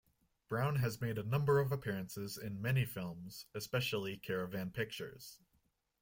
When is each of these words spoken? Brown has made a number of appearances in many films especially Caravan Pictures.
Brown 0.47 0.77
has 0.77 0.99
made 0.99 1.19
a 1.19 1.23
number 1.23 1.59
of 1.59 1.71
appearances 1.71 2.35
in 2.35 2.59
many 2.59 2.85
films 2.85 3.45
especially 3.53 4.17
Caravan 4.17 4.71
Pictures. 4.71 5.39